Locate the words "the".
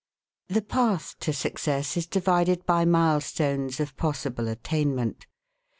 0.47-0.63